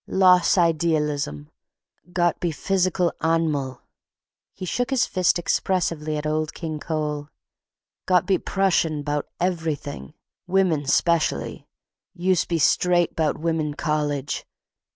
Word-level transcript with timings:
Los' 0.07 0.57
idealism, 0.57 1.51
got 2.11 2.39
be 2.39 2.49
physcal 2.51 3.11
anmal," 3.21 3.81
he 4.55 4.65
shook 4.65 4.89
his 4.89 5.05
fist 5.05 5.37
expressively 5.37 6.17
at 6.17 6.25
Old 6.25 6.55
King 6.55 6.79
Cole, 6.79 7.29
"got 8.07 8.25
be 8.25 8.39
Prussian 8.39 9.03
'bout 9.03 9.27
ev'thing, 9.39 10.15
women 10.47 10.87
'specially. 10.87 11.67
Use' 12.15 12.45
be 12.45 12.57
straight 12.57 13.15
'bout 13.15 13.37
women 13.37 13.75
college. 13.75 14.43